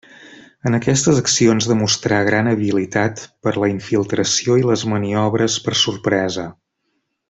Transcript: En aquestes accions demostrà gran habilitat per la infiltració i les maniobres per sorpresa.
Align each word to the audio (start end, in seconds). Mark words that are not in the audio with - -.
En 0.69 0.77
aquestes 0.77 1.19
accions 1.23 1.67
demostrà 1.73 2.23
gran 2.29 2.49
habilitat 2.53 3.23
per 3.47 3.55
la 3.65 3.71
infiltració 3.75 4.61
i 4.63 4.69
les 4.73 4.89
maniobres 4.97 5.63
per 5.69 5.81
sorpresa. 5.87 6.53